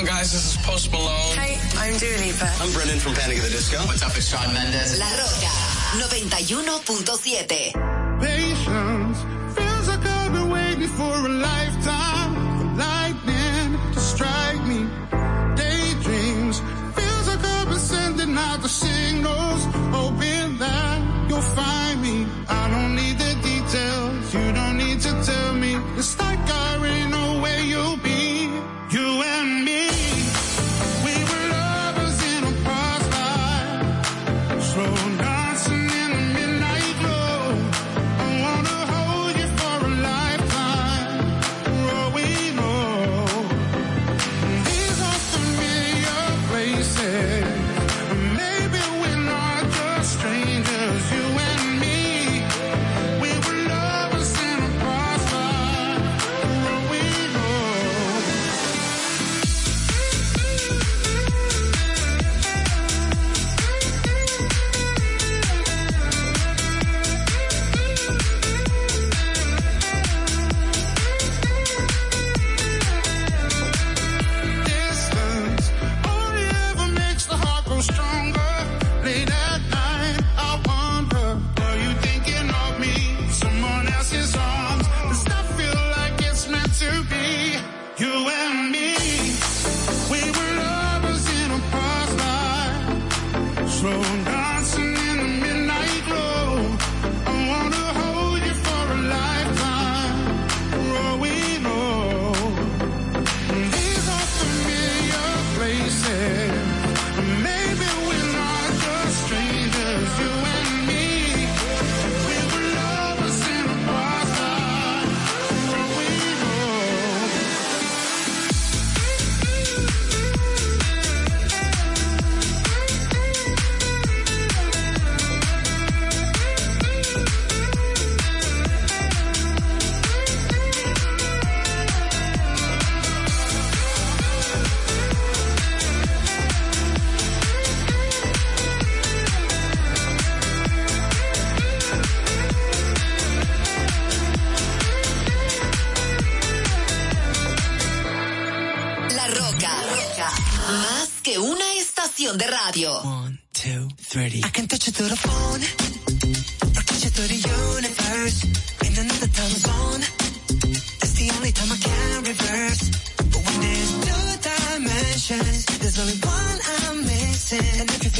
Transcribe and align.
on, 0.00 0.06
guys? 0.06 0.32
This 0.32 0.56
is 0.56 0.56
Post 0.64 0.90
Malone. 0.92 1.36
Hi, 1.36 1.58
I'm 1.76 1.98
Dua 1.98 2.16
Lipa. 2.18 2.50
I'm 2.60 2.72
Brendan 2.72 2.98
from 2.98 3.14
Panic 3.14 3.38
at 3.38 3.44
the 3.44 3.50
Disco. 3.50 3.78
What's 3.86 4.02
up? 4.02 4.16
It's 4.16 4.28
Shawn 4.28 4.52
Mendes. 4.54 4.98
La 4.98 5.06
Roca 5.06 5.50
91.7. 5.98 7.89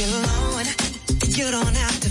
alone. 0.03 0.65
You 1.27 1.51
don't 1.51 1.75
have 1.75 1.99
to 2.01 2.10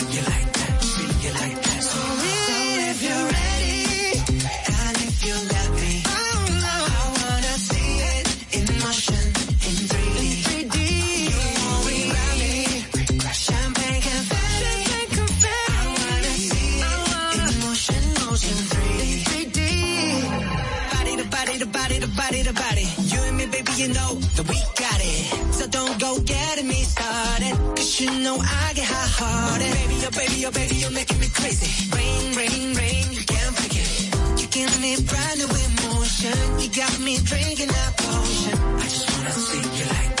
you 28.01 28.09
know 28.23 28.37
I 28.41 28.73
got 28.73 28.80
heart. 29.19 29.59
Baby, 29.59 29.97
oh 30.07 30.11
baby, 30.11 30.45
oh 30.45 30.51
baby, 30.51 30.75
you're 30.75 30.91
making 30.91 31.19
me 31.19 31.27
crazy. 31.33 31.69
Rain, 31.95 32.23
rain, 32.35 32.73
rain, 32.75 33.05
you 33.11 33.23
can't 33.25 33.55
forget. 33.55 33.89
You 34.39 34.47
give 34.47 34.73
me 34.81 34.91
brand 35.09 35.37
new 35.39 35.51
emotion. 35.67 36.37
You 36.59 36.69
got 36.69 36.99
me 36.99 37.17
drinking 37.17 37.67
that 37.67 37.91
potion. 37.97 38.57
I 38.79 38.83
just 38.83 39.05
wanna 39.11 39.31
see 39.31 39.63
you 39.77 39.85
like 39.95 40.20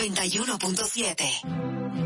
91.7. 0.00 1.99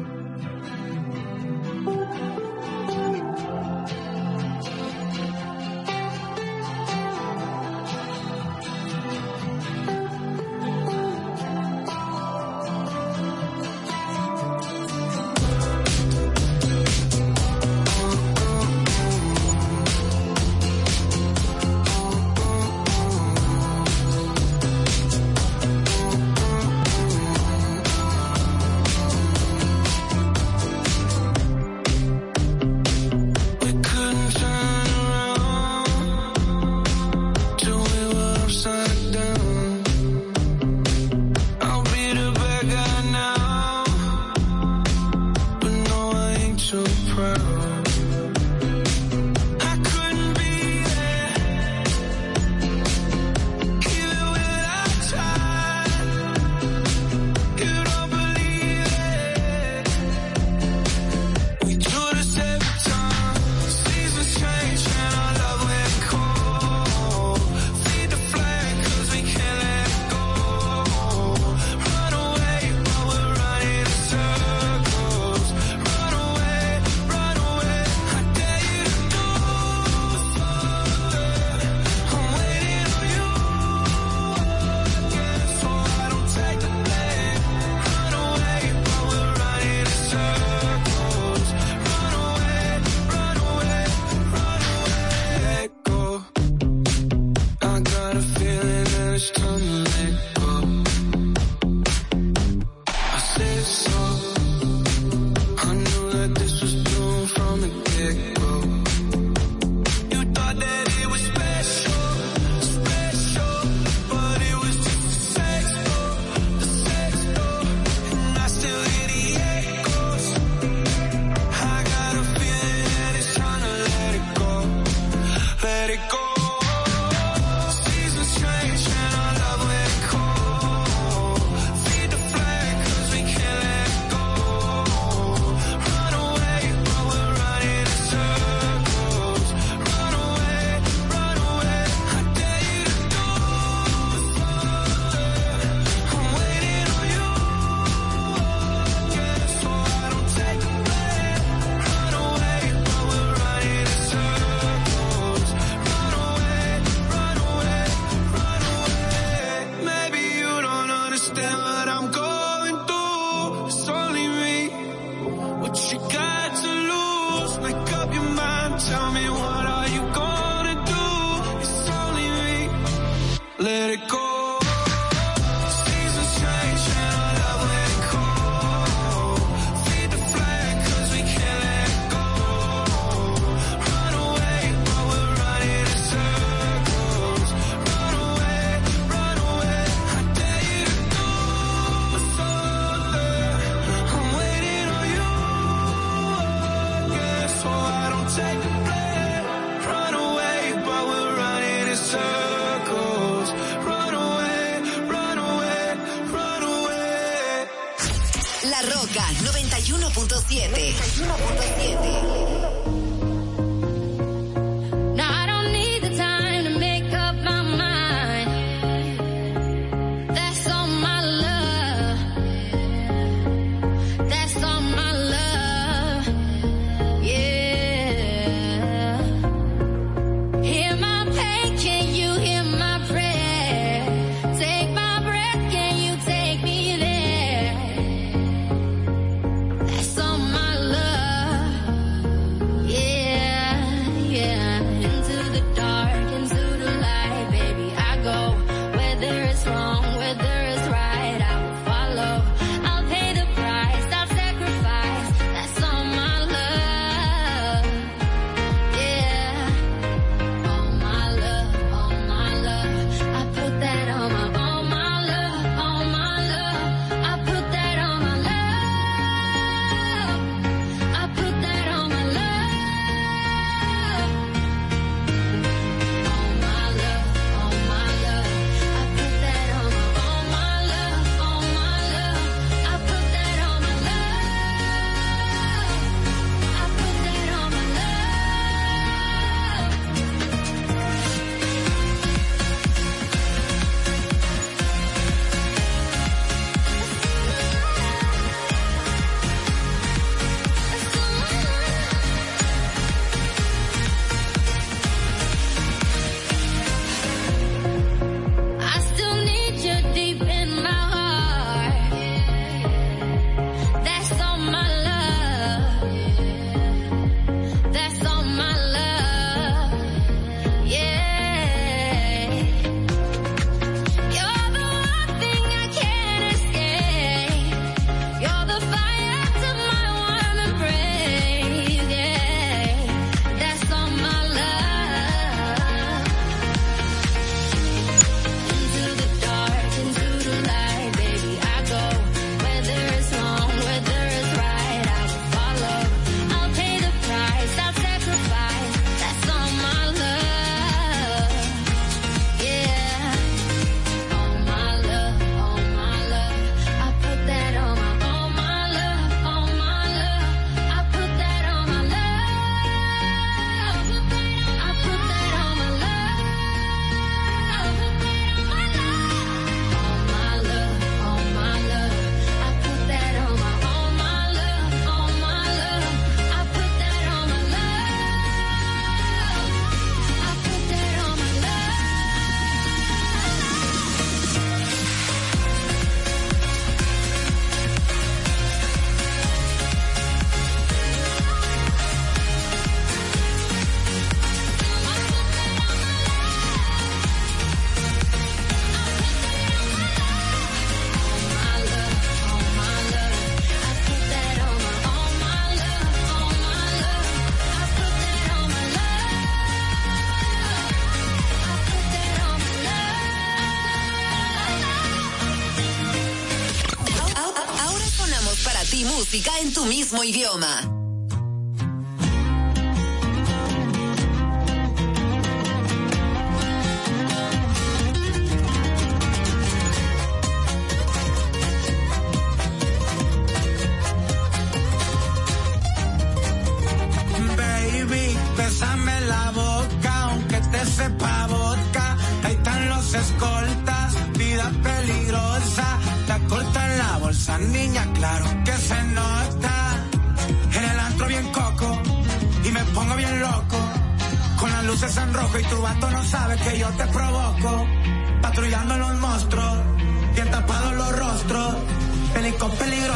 mismo 419.85 420.25
idioma. 420.25 420.94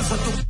Satu 0.09 0.48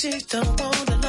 she 0.00 0.08
don't 0.30 0.58
want 0.58 0.99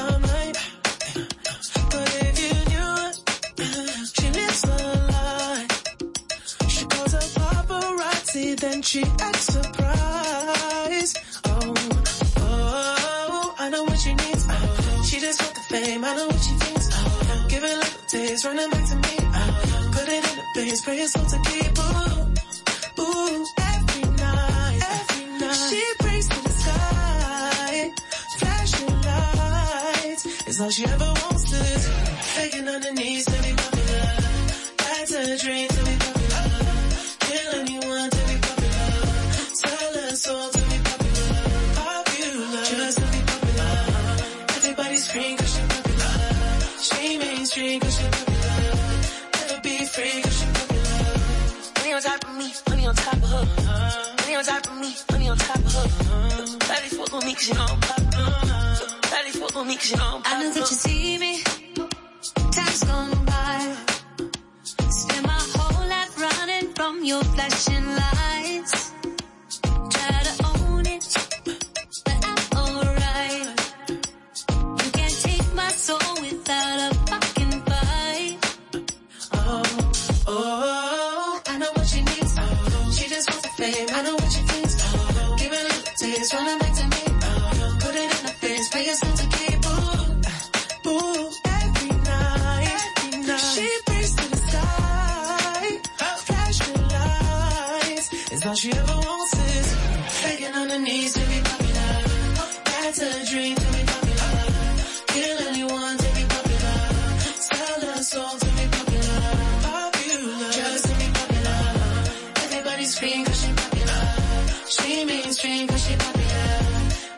mainstream 115.31 115.65
cause 115.65 115.87
she 115.87 115.95
popular. 115.95 116.59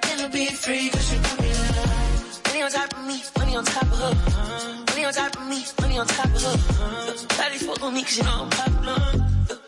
Never 0.05 0.29
be 0.29 0.45
free 0.45 0.89
cause 0.89 1.09
she 1.09 1.17
popular. 1.17 1.87
Money 2.45 2.61
on 2.61 2.69
top 2.69 2.93
of 2.93 3.07
me, 3.07 3.23
money 3.39 3.55
on 3.55 3.65
top 3.65 3.83
of 3.83 3.97
her. 3.97 4.13
Money 4.89 5.05
on 5.05 5.13
top 5.13 5.35
of 5.35 5.47
me, 5.47 5.65
money 5.81 5.97
on 5.97 6.05
top 6.05 6.25
of 6.25 6.43
her. 6.43 6.57
Shawty 7.33 7.57
fuck 7.65 7.81
on 7.81 7.93
me 7.93 8.03
cause 8.03 8.17
you 8.17 8.23
know 8.23 8.43
I'm 8.43 8.49
popular. 8.51 8.99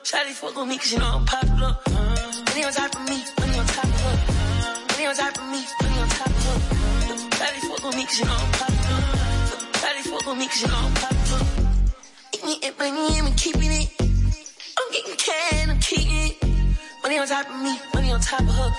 Shawty 0.04 0.34
fuck 0.40 0.58
on 0.58 0.70
me 0.70 0.78
cause 0.78 0.92
you 0.92 1.00
know 1.00 1.12
I'm 1.18 1.26
popular. 1.26 1.76
Money 2.48 2.64
on 2.66 2.74
top 2.74 2.96
of 2.96 3.10
me, 3.10 3.18
money 3.40 3.58
on 3.58 3.66
top 3.66 3.86
of 3.86 4.02
her. 4.06 4.16
Money 4.94 5.06
on 5.08 5.16
top 5.16 5.38
of 5.42 5.48
me, 5.50 5.62
money 5.82 6.00
on 6.04 6.10
top 6.10 6.28
of 6.28 6.46
her. 6.46 6.58
Shawty 7.38 7.62
fuck 7.68 7.86
on 7.86 7.96
me 7.98 8.06
cause 8.06 8.20
you 8.20 8.26
know 8.26 8.38
I'm 8.46 8.52
popular. 8.62 9.02
Shawty 9.82 10.04
fuck 10.12 10.28
on 10.28 10.38
me 10.38 10.48
cause 10.48 10.62
you 10.62 10.68
know 10.68 10.86
I'm 10.86 10.94
popular. 10.94 11.44
Eating 12.36 12.60
it, 12.62 12.78
money, 12.78 13.20
I'm 13.20 13.34
keeping 13.34 13.72
it. 13.82 13.90
I'm 14.78 14.92
getting 14.92 15.16
can, 15.18 15.70
I'm 15.72 15.80
keeping 15.80 16.30
it. 16.30 16.45
Money 17.06 17.20
on 17.20 17.28
top 17.28 17.48
of 17.48 17.62
me, 17.62 17.80
money 17.94 18.12
on 18.12 18.20
top 18.20 18.40
of 18.42 18.50
her. 18.50 18.72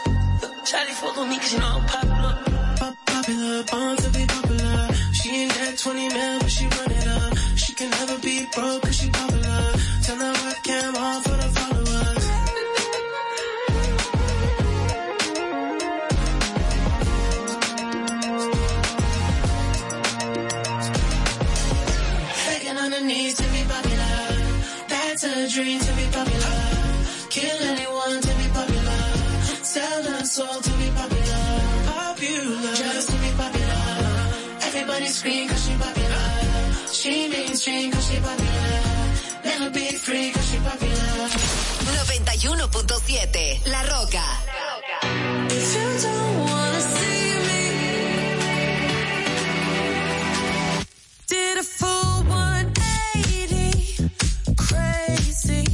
Shawty 0.67 0.95
fuck 0.99 1.17
on 1.17 1.29
me 1.29 1.39
cause 1.39 1.53
you 1.53 1.61
know 1.61 1.79
I'm 1.79 1.87
popular. 1.87 2.35
Pop 2.77 2.97
popular, 3.07 3.63
born 3.71 3.97
to 3.99 4.11
be 4.11 4.27
popular. 4.27 4.89
She 5.13 5.31
ain't 5.31 5.55
got 5.55 5.79
20 5.79 6.09
mil, 6.09 6.39
but 6.41 6.51
she 6.51 6.65
run 6.65 6.91
it 6.91 7.07
up. 7.07 7.37
She 7.55 7.73
can 7.75 7.89
never 7.91 8.19
be 8.19 8.45
broke 8.53 8.83
cause 8.83 8.97
she 8.97 9.11
popular. 9.11 9.73
Turn 10.03 10.19
the 10.19 10.33
webcam 10.43 10.97
on 10.97 11.23
for 11.23 11.37
the 11.39 11.49
followers. 11.55 12.27
Begging 22.45 22.77
on 22.77 22.91
her 22.91 23.05
knees 23.07 23.35
to 23.37 23.45
be 23.55 23.63
popular. 23.69 24.19
That's 24.89 25.23
a 25.23 25.49
dream 25.49 25.79
to 25.79 25.93
be 25.93 26.07
popular. 26.11 26.77
Kill 27.31 27.76
soul 30.37 30.61
to 30.61 30.73
be 30.73 30.89
popular, 31.01 31.45
popular. 31.93 32.75
Just 32.77 33.09
to 33.09 33.17
be 33.25 33.31
popular. 33.41 33.85
Everybody 34.69 35.07
scream 35.07 35.49
cause 35.49 35.63
she 35.67 35.75
popular. 35.85 36.27
She 36.99 37.29
mainstream 37.33 37.91
cause 37.93 38.07
she 38.11 38.19
popular. 38.21 38.83
Never 39.49 39.71
be 39.71 39.87
free 40.07 40.29
cause 40.35 40.49
she 40.51 40.59
popular. 40.59 41.29
91.7 42.05 43.73
La 43.73 43.81
Roca. 43.93 44.27
La 44.51 44.65
Roca. 44.69 44.99
If 45.59 45.69
you 45.77 45.89
don't 46.05 46.35
wanna 46.45 46.83
see 46.95 47.25
me, 47.49 47.65
did 51.33 51.57
a 51.65 51.67
full 51.79 52.15
180, 52.29 54.11
crazy, 54.69 55.65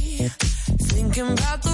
thinking 0.89 1.29
about 1.33 1.59
the 1.63 1.72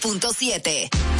102.7. 0.00 1.17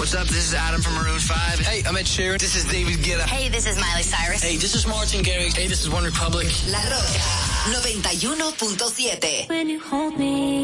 What's 0.00 0.14
up? 0.14 0.28
This 0.28 0.48
is 0.48 0.54
Adam 0.54 0.80
from 0.80 0.94
Maroon 0.94 1.18
5. 1.18 1.58
Hey, 1.58 1.82
I'm 1.86 1.94
Ed 1.94 2.06
Sheeran. 2.06 2.38
This 2.40 2.56
is 2.56 2.64
David 2.64 3.00
Guetta. 3.00 3.20
Hey, 3.28 3.50
this 3.50 3.66
is 3.66 3.76
Miley 3.76 4.02
Cyrus. 4.02 4.42
Hey, 4.42 4.56
this 4.56 4.74
is 4.74 4.86
Martin 4.86 5.22
Garrix. 5.22 5.54
Hey, 5.54 5.66
this 5.66 5.82
is 5.82 5.90
One 5.90 6.04
Republic. 6.04 6.46
La 6.68 6.80
Roca 6.84 7.20
91.7. 7.68 9.50
When 9.50 9.68
you 9.68 9.78
hold 9.78 10.18
me 10.18 10.59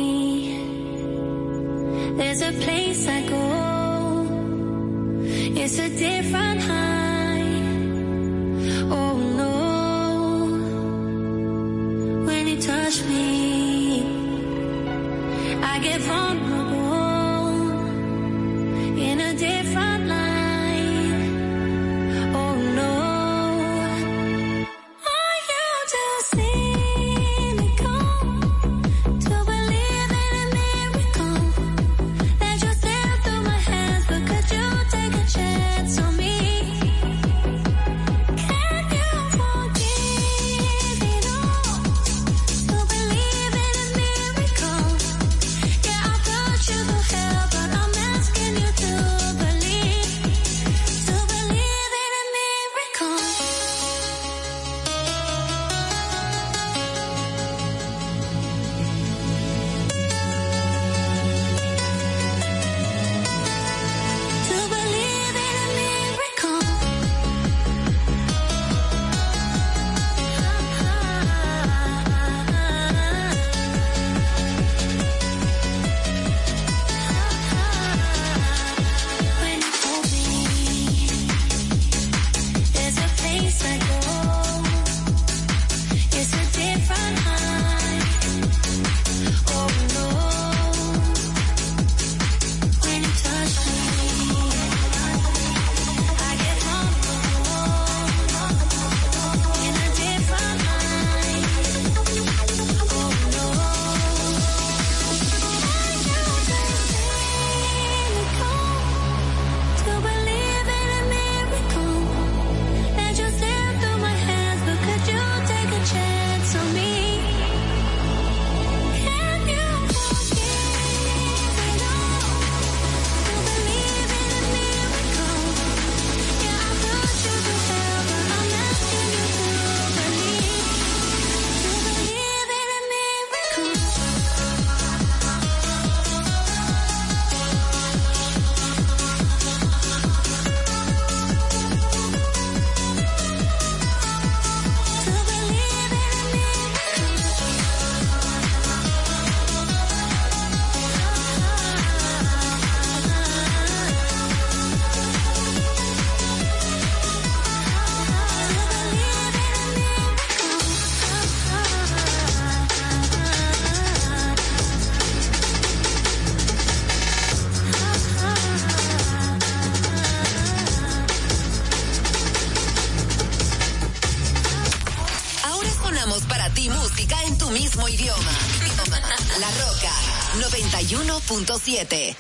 Para 176.24 176.48
ti 176.50 176.68
música 176.70 177.16
en 177.24 177.36
tu 177.38 177.50
mismo 177.50 177.88
idioma. 177.88 178.32
La 179.40 179.50
Roca 179.50 179.92
91.7. 180.38 182.16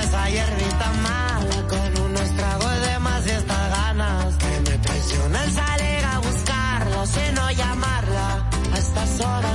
Esa 0.00 0.30
hierbita 0.30 0.92
mala 1.02 1.68
con 1.68 2.04
unos 2.04 2.36
tragos 2.36 2.80
de 2.80 2.98
más 3.00 3.26
y 3.26 3.30
estas 3.30 3.70
ganas 3.70 4.36
que 4.36 4.70
me 4.70 4.78
presionan 4.78 5.52
salir 5.52 6.04
a 6.04 6.18
buscarla, 6.20 7.06
sino 7.06 7.50
llamarla 7.50 8.50
a 8.72 8.78
estas 8.78 9.20
horas. 9.20 9.49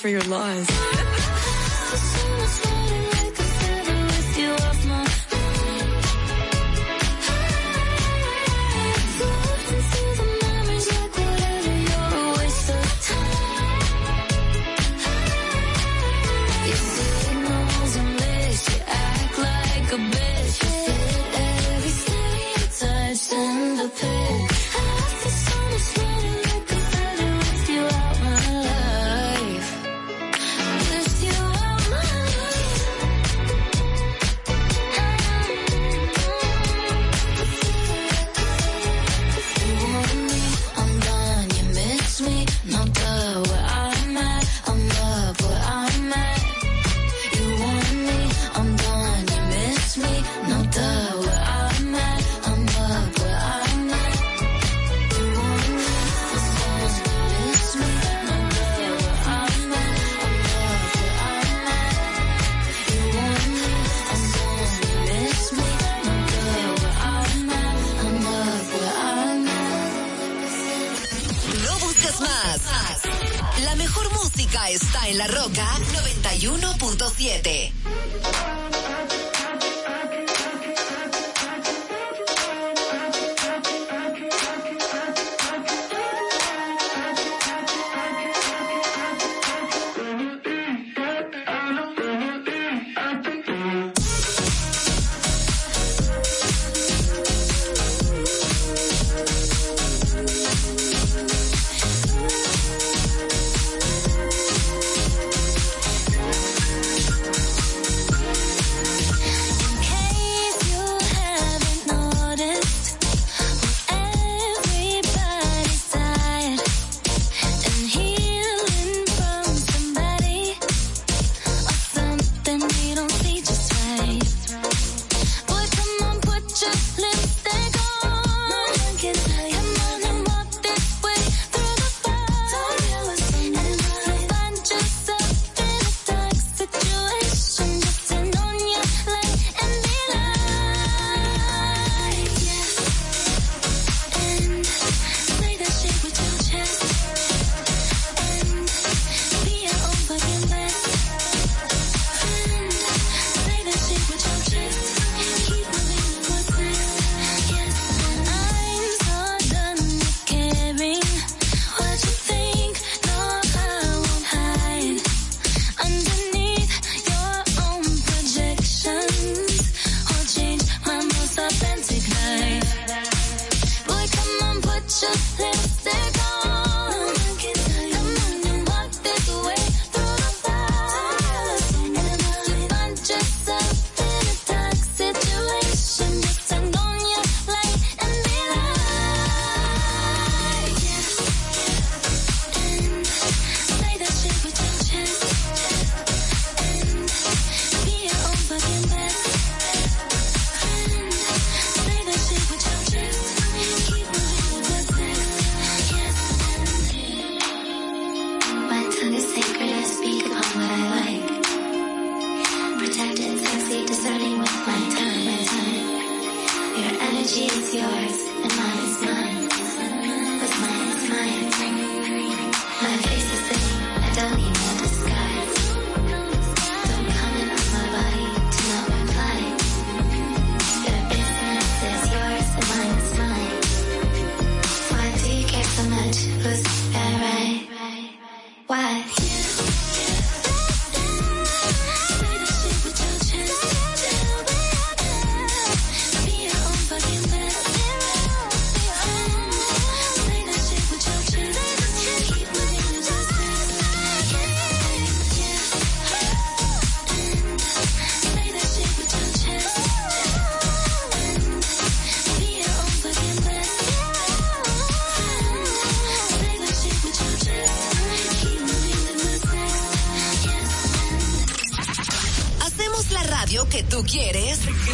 for 0.00 0.08
your 0.08 0.22
laws. 0.22 0.79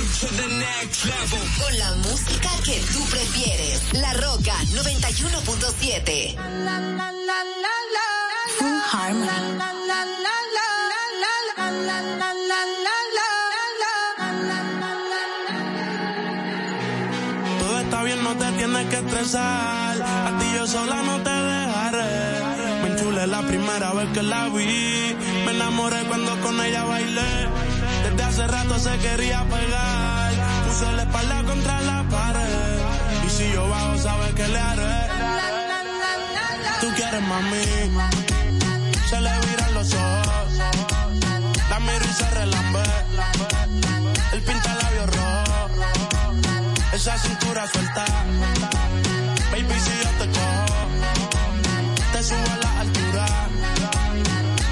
Con 0.06 1.78
la 1.78 1.92
música 1.96 2.48
que 2.64 2.80
tú 2.92 3.04
prefieres. 3.10 3.82
La 3.94 4.12
Roca 4.12 4.54
91.7. 4.72 6.36
Full 8.56 8.80
Harmony. 8.92 9.58
Todo 17.58 17.80
está 17.80 18.02
bien, 18.04 18.22
no 18.22 18.36
te 18.36 18.52
tienes 18.52 18.86
que 18.88 18.96
estresar. 18.96 20.02
A 20.02 20.38
ti 20.38 20.46
yo 20.54 20.66
sola 20.68 21.02
no 21.02 21.20
te 21.20 21.30
dejaré. 21.30 22.82
Me 22.82 22.88
enchulé 22.92 23.26
la 23.26 23.42
primera 23.42 23.92
vez 23.92 24.08
que 24.14 24.22
la 24.22 24.48
vi. 24.50 25.16
Me 25.44 25.50
enamoré 25.50 26.04
cuando 26.04 26.40
con 26.42 26.60
ella 26.60 26.84
bailé. 26.84 27.48
Desde 28.04 28.22
hace 28.22 28.46
rato 28.46 28.78
se 28.78 28.96
quería 28.98 29.44
pegar 29.44 29.95
Espalda 31.06 31.42
contra 31.44 31.80
la 31.82 32.02
pared. 32.08 32.78
Y 33.26 33.30
si 33.30 33.52
yo 33.52 33.68
bajo, 33.68 33.96
sabes 33.98 34.34
que 34.34 34.48
le 34.48 34.58
haré. 34.58 34.98
Tú 36.80 36.88
quieres 36.96 37.22
mami. 37.22 37.66
Se 39.08 39.20
le 39.20 39.32
viran 39.46 39.74
los 39.74 39.94
ojos. 39.94 40.48
La 41.70 41.78
miro 41.80 42.04
y 42.10 42.14
se 42.20 42.30
relambe. 42.30 42.82
El 44.32 44.42
pinta 44.42 44.74
labios 44.82 45.08
rojo. 45.16 45.68
Esa 46.92 47.18
cintura 47.18 47.66
suelta. 47.68 48.04
Baby, 49.52 49.76
si 49.84 49.92
yo 50.02 50.10
te 50.20 50.26
cojo, 50.38 50.80
te 52.12 52.22
subo 52.24 52.50
a 52.52 52.56
la 52.64 52.80
altura. 52.80 53.26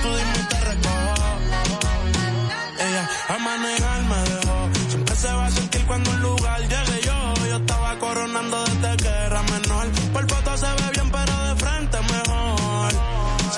Tú 0.03 0.09
dime 0.18 0.39
y 0.41 0.47
te 0.53 0.61
recojo. 0.70 1.28
Ella 2.87 3.09
a 3.28 3.39
manejar 3.39 4.03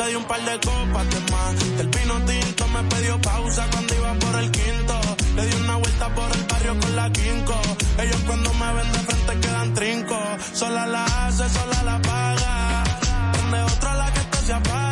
Se 0.07 0.11
dio 0.11 0.21
un 0.21 0.25
par 0.27 0.41
de 0.41 0.61
copas 0.61 1.11
de 1.11 1.21
más. 1.33 1.79
Del 1.79 1.89
pino 1.89 2.15
tinto 2.27 2.69
me 2.69 2.83
pidió 2.85 3.21
pausa 3.21 3.67
cuando 3.73 3.93
iba 3.93 4.15
por 4.15 4.37
el 4.37 4.51
quinto. 4.53 5.01
Le 5.35 5.47
di 5.47 5.55
una 5.65 5.77
vuelta 5.79 6.15
por 6.15 6.31
el 6.37 6.45
barrio 6.45 6.79
con 6.79 6.95
la 6.95 7.11
quinco. 7.11 7.61
Ellos 7.99 8.21
cuando 8.25 8.53
me 8.55 8.73
ven 8.75 8.93
de 8.93 8.99
frente 9.01 9.41
quedan 9.41 9.75
trinco. 9.75 10.19
Sola 10.53 10.87
la 10.87 11.05
hace, 11.05 11.49
sola 11.49 11.83
la 11.83 11.99
paga. 12.03 12.85
Donde 13.33 13.63
otra 13.65 13.95
la 13.95 14.13
que 14.13 14.21
esto 14.21 14.39
se 14.47 14.53
apaga. 14.53 14.86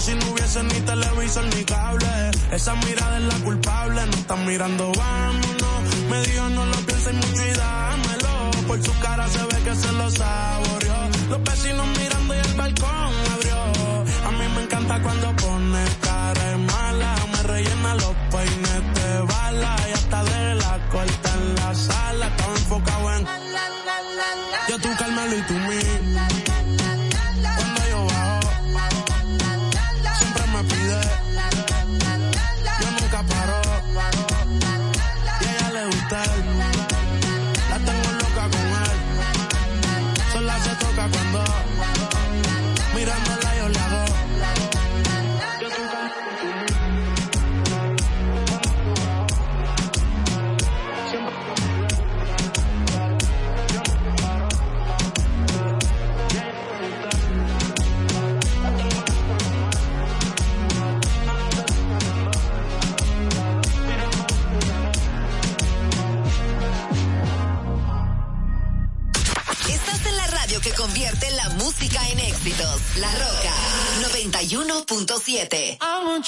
Si 0.00 0.14
no 0.14 0.32
hubiese 0.32 0.62
ni 0.62 0.80
televisor 0.80 1.44
ni 1.54 1.64
cable. 1.64 2.30
Esa 2.52 2.74
mirada 2.74 3.18
es 3.18 3.24
la 3.24 3.44
culpable, 3.44 4.06
no 4.06 4.12
están 4.12 4.46
mirando, 4.46 4.92
vámonos. 4.96 5.80
Me 6.10 6.20
dijo 6.22 6.48
no 6.50 6.66
lo 6.66 6.76
pienses 6.86 7.14
mucho 7.14 7.46
y 7.46 7.52
dámelo. 7.52 8.50
Por 8.66 8.82
su 8.82 8.98
cara 9.00 9.28
se 9.28 9.42
ve 9.44 9.62
que 9.64 9.74
se 9.74 9.92
lo 9.92 10.10
saboreó. 10.10 11.00
Los 11.30 11.42
vecinos 11.42 11.86
mirando 11.86 11.99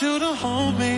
you 0.02 0.18
to 0.18 0.34
hold 0.34 0.76
me. 0.78 0.91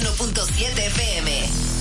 91.7 0.00 0.74
FM. 0.90 1.73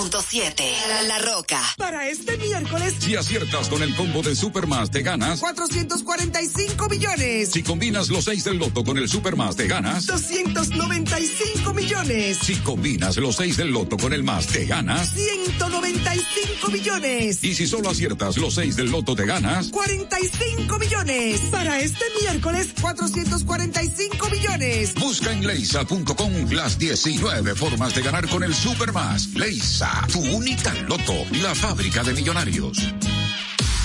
106.7. 0.00 1.06
La 1.08 1.18
Roca. 1.18 1.60
Para 1.76 2.08
este 2.08 2.38
miércoles, 2.38 2.94
si 2.98 3.16
aciertas 3.16 3.68
con 3.68 3.82
el 3.82 3.94
combo 3.96 4.22
de 4.22 4.34
Supermas, 4.34 4.90
te 4.90 5.02
ganas 5.02 5.40
445 5.40 6.88
millones. 6.88 7.50
Si 7.50 7.62
combinas 7.62 8.08
los 8.08 8.24
6 8.24 8.44
del 8.44 8.58
loto 8.58 8.82
con 8.82 8.96
el 8.96 9.08
Supermas, 9.08 9.56
te 9.56 9.66
ganas 9.66 10.06
295 10.06 11.74
millones. 11.74 12.38
Si 12.38 12.56
combinas 12.56 13.16
los 13.18 13.36
6 13.36 13.58
del 13.58 13.70
loto 13.72 13.98
con 13.98 14.12
el 14.12 14.22
más, 14.22 14.46
te 14.46 14.64
ganas 14.64 15.12
195 15.12 16.70
millones. 16.70 17.44
Y 17.44 17.54
si 17.54 17.66
solo 17.66 17.90
aciertas 17.90 18.38
los 18.38 18.54
6 18.54 18.76
del 18.76 18.90
loto, 18.90 19.14
te 19.14 19.26
ganas 19.26 19.68
45 19.68 20.39
millones. 20.80 21.40
Para 21.52 21.78
este 21.78 22.04
miércoles, 22.20 22.68
445 22.80 24.30
millones. 24.30 24.94
Busca 24.94 25.32
en 25.32 25.46
leisa.com 25.46 26.32
las 26.50 26.78
19 26.78 27.54
formas 27.54 27.94
de 27.94 28.02
ganar 28.02 28.28
con 28.28 28.42
el 28.42 28.54
Supermas. 28.54 29.28
Leisa, 29.34 30.06
tu 30.12 30.20
única 30.20 30.74
loto, 30.88 31.14
la 31.42 31.54
fábrica 31.54 32.02
de 32.02 32.14
millonarios. 32.14 32.78